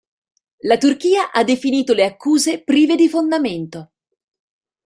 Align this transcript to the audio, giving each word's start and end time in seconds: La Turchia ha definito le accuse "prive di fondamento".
La 0.61 0.79
Turchia 0.79 1.29
ha 1.31 1.43
definito 1.43 1.93
le 1.93 2.03
accuse 2.03 2.63
"prive 2.63 2.95
di 2.95 3.07
fondamento". 3.07 3.91